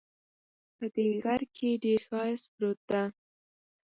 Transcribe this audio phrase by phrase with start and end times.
[0.75, 3.01] په دې غره کې ډېر ښایست پروت ده